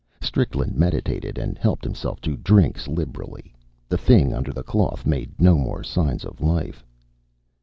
[0.19, 3.53] Strickland meditated and helped himself to drinks liberally.
[3.87, 6.83] The thing under the cloth made no more signs of life.